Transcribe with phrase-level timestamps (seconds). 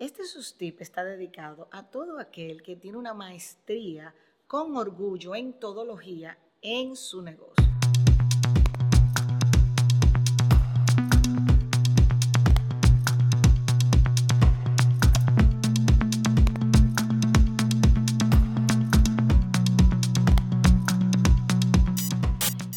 [0.00, 4.14] Este sustip está dedicado a todo aquel que tiene una maestría
[4.46, 7.66] con orgullo en todología en su negocio.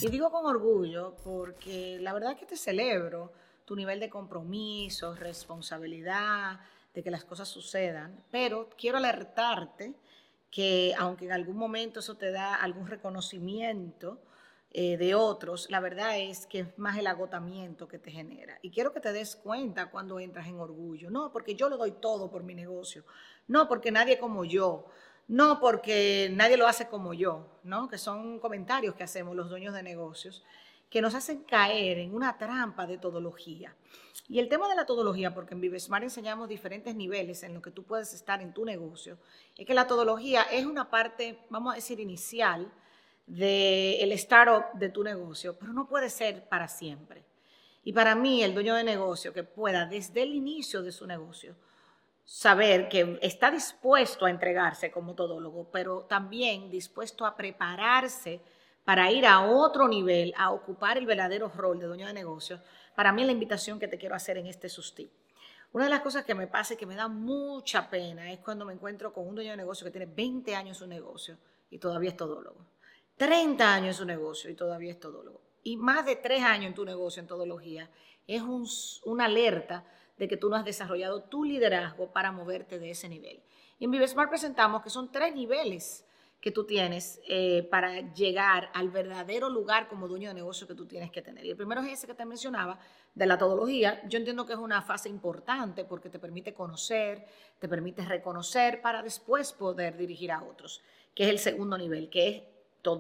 [0.02, 3.32] Y digo con orgullo porque la verdad que te celebro
[3.64, 6.60] tu nivel de compromiso, responsabilidad,
[6.94, 9.94] de que las cosas sucedan, pero quiero alertarte
[10.52, 14.22] que aunque en algún momento eso te da algún reconocimiento
[14.70, 18.60] eh, de otros, la verdad es que es más el agotamiento que te genera.
[18.62, 21.10] Y quiero que te des cuenta cuando entras en orgullo.
[21.10, 23.04] No, porque yo lo doy todo por mi negocio.
[23.48, 24.86] No, porque nadie como yo.
[25.28, 27.88] No, porque nadie lo hace como yo, ¿no?
[27.88, 30.44] Que son comentarios que hacemos los dueños de negocios
[30.94, 33.76] que nos hacen caer en una trampa de todología.
[34.30, 37.72] Y el tema de la todología, porque en Vivesmart enseñamos diferentes niveles en lo que
[37.72, 39.18] tú puedes estar en tu negocio,
[39.58, 42.72] es que la todología es una parte, vamos a decir, inicial
[43.26, 47.24] del startup de tu negocio, pero no puede ser para siempre.
[47.84, 51.56] Y para mí, el dueño de negocio que pueda desde el inicio de su negocio
[52.24, 58.42] saber que está dispuesto a entregarse como todólogo, pero también dispuesto a prepararse
[58.84, 62.62] para ir a otro nivel, a ocupar el verdadero rol de dueño de negocio,
[62.96, 65.12] para mí es la invitación que te quiero hacer en este sustip.
[65.72, 68.66] Una de las cosas que me pasa y que me da mucha pena es cuando
[68.66, 71.38] me encuentro con un dueño de negocio que tiene 20 años en su negocio
[71.72, 72.68] y todavía es todólogo.
[73.18, 75.42] 30 años en su negocio y todavía es todólogo.
[75.64, 77.90] Y más de 3 años en tu negocio en todología
[78.28, 78.68] es un,
[79.06, 79.86] una alerta
[80.18, 83.42] de que tú no has desarrollado tu liderazgo para moverte de ese nivel.
[83.80, 86.06] Y en Vivesmart presentamos que son tres niveles
[86.44, 90.86] que tú tienes eh, para llegar al verdadero lugar como dueño de negocio que tú
[90.86, 91.46] tienes que tener.
[91.46, 92.78] Y el primero es ese que te mencionaba,
[93.16, 94.06] de la todología.
[94.10, 97.26] Yo entiendo que es una fase importante porque te permite conocer,
[97.60, 100.82] te permite reconocer para después poder dirigir a otros,
[101.16, 102.44] que es el segundo nivel, que es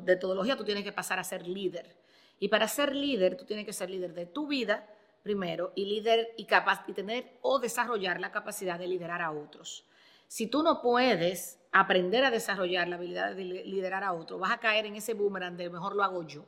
[0.05, 1.97] de todología tú tienes que pasar a ser líder.
[2.40, 4.88] Y para ser líder, tú tienes que ser líder de tu vida
[5.22, 9.84] primero y líder y capaz y tener o desarrollar la capacidad de liderar a otros.
[10.28, 14.59] Si tú no puedes aprender a desarrollar la habilidad de liderar a otro, vas a
[14.59, 16.45] caer en ese boomerang de mejor lo hago yo.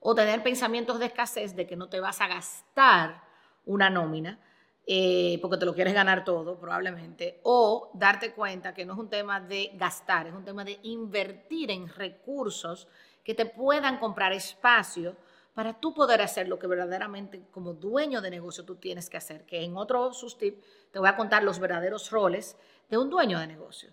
[0.00, 3.22] O tener pensamientos de escasez de que no te vas a gastar
[3.66, 4.40] una nómina
[4.90, 7.40] eh, porque te lo quieres ganar todo probablemente.
[7.42, 11.70] O darte cuenta que no es un tema de gastar, es un tema de invertir
[11.70, 12.88] en recursos
[13.22, 15.14] que te puedan comprar espacio
[15.58, 19.44] para tú poder hacer lo que verdaderamente como dueño de negocio tú tienes que hacer,
[19.44, 22.56] que en otro sustip te voy a contar los verdaderos roles
[22.88, 23.90] de un dueño de negocio.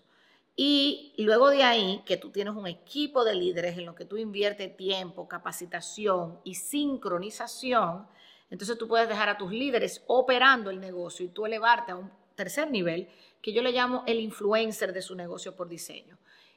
[0.54, 4.16] Y luego de ahí, que tú tienes un equipo de líderes en lo que tú
[4.16, 8.06] inviertes tiempo, capacitación y sincronización,
[8.48, 12.12] entonces tú puedes dejar a tus líderes operando el negocio y tú elevarte a un
[12.36, 13.08] tercer nivel
[13.42, 16.16] que yo le llamo el influencer de su negocio por diseño.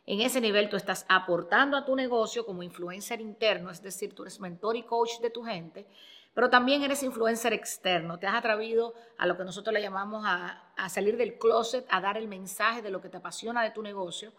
[0.10, 4.24] En ese nivel tú estás aportando a tu negocio como influencer interno, es decir, tú
[4.24, 5.86] eres mentor y coach de tu gente,
[6.34, 10.64] pero también eres influencer externo, te has atrevido a lo que nosotros le llamamos a,
[10.90, 14.34] salir del closet, a dar el mensaje de lo que te apasiona de tu negocio.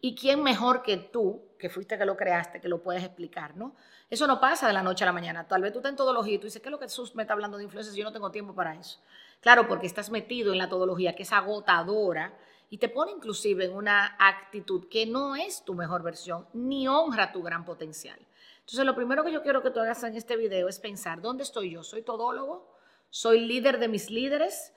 [0.00, 3.76] ¿Y quién mejor que tú, que fuiste que lo creaste, que lo puedes explicar, no?
[4.08, 5.46] Eso no pasa de la noche a la mañana.
[5.46, 7.24] Tal vez tú estás en todología y tú dices, ¿qué es lo que Jesús me
[7.24, 7.94] está hablando de influencia?
[7.94, 8.98] Yo no tengo tiempo para eso.
[9.42, 12.32] Claro, porque estás metido en la todología que es agotadora
[12.70, 17.32] y te pone inclusive en una actitud que no es tu mejor versión ni honra
[17.32, 18.18] tu gran potencial.
[18.60, 21.42] Entonces, lo primero que yo quiero que tú hagas en este video es pensar, ¿dónde
[21.42, 21.82] estoy yo?
[21.82, 22.72] ¿Soy todólogo?
[23.10, 24.72] ¿Soy líder de mis líderes?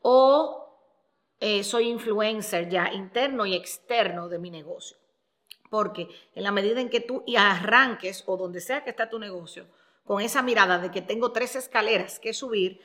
[0.00, 0.78] ¿O
[1.40, 4.96] eh, soy influencer ya interno y externo de mi negocio?
[5.68, 9.66] Porque en la medida en que tú arranques o donde sea que está tu negocio,
[10.04, 12.80] con esa mirada de que tengo tres escaleras que subir,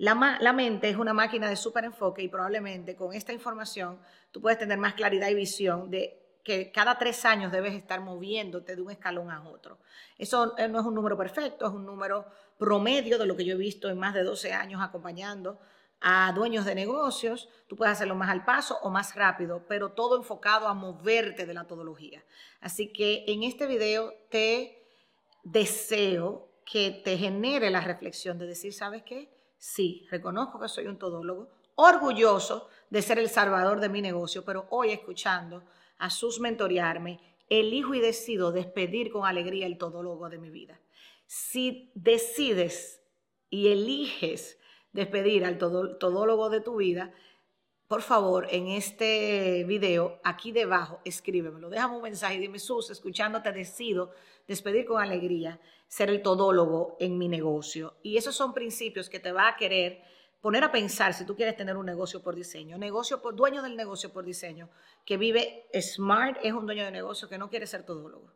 [0.00, 4.00] la, mente es una máquina de súper enfoque y probablemente con esta información
[4.32, 8.74] tú puedes tener más claridad y visión de que cada tres años debes estar moviéndote
[8.74, 9.78] de un escalón a otro.
[10.16, 12.24] Eso eh, no es un número perfecto, es un número
[12.56, 15.60] promedio de lo que yo he visto en más de 12 años acompañando
[16.00, 17.50] a dueños de negocios.
[17.68, 21.52] Tú puedes hacerlo más al paso o más rápido, pero todo enfocado a moverte de
[21.52, 22.24] la todología.
[22.62, 24.82] Así que en este video te
[25.42, 29.39] deseo que te genere la reflexión de decir, ¿sabes qué?
[29.60, 34.66] Sí, reconozco que soy un todólogo, orgulloso de ser el salvador de mi negocio, pero
[34.70, 35.64] hoy escuchando
[35.98, 37.20] a sus mentorearme,
[37.50, 40.80] elijo y decido despedir con alegría el todólogo de mi vida.
[41.26, 43.02] Si decides
[43.50, 44.58] y eliges
[44.92, 47.12] despedir al todólogo de tu vida,
[47.90, 51.68] por favor, en este video, aquí debajo, escríbemelo.
[51.68, 54.12] Déjame un mensaje y dime, Sus, escuchándote, decido
[54.46, 55.58] despedir con alegría,
[55.88, 57.96] ser el todólogo en mi negocio.
[58.04, 60.02] Y esos son principios que te va a querer
[60.40, 62.78] poner a pensar si tú quieres tener un negocio por diseño.
[62.78, 64.70] Negocio por, dueño del negocio por diseño
[65.04, 68.32] que vive smart es un dueño de negocio que no quiere ser todólogo.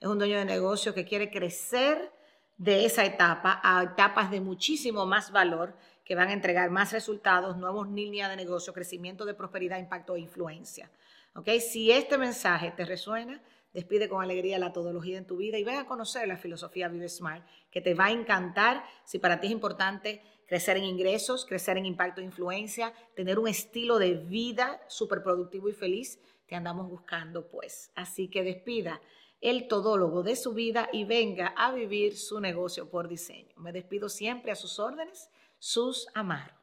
[0.00, 2.12] Es un dueño de negocio que quiere crecer
[2.58, 5.78] de esa etapa a etapas de muchísimo más valor
[6.08, 10.20] que van a entregar más resultados, nuevos líneas de negocio, crecimiento de prosperidad, impacto e
[10.20, 10.90] influencia.
[11.34, 11.60] ¿Okay?
[11.60, 13.42] Si este mensaje te resuena,
[13.74, 17.10] despide con alegría la todología en tu vida y ven a conocer la filosofía Vive
[17.10, 21.76] Smart, que te va a encantar si para ti es importante crecer en ingresos, crecer
[21.76, 26.88] en impacto e influencia, tener un estilo de vida súper productivo y feliz, te andamos
[26.88, 27.92] buscando pues.
[27.94, 28.98] Así que despida
[29.42, 33.54] el todólogo de su vida y venga a vivir su negocio por diseño.
[33.58, 35.28] Me despido siempre a sus órdenes,
[35.58, 36.56] sus amaros.